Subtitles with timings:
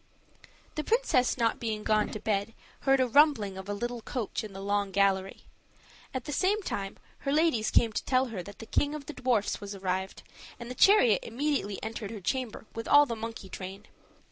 [0.73, 4.51] The princess not being gone to bed, heard a rumbling of a little coach in
[4.51, 5.43] the long gallery;
[6.11, 9.13] at the same time, her ladies came to tell her that the king of the
[9.13, 10.23] dwarfs was arrived,
[10.59, 13.85] and the chariot immediately entered her chamber with all the monkey train.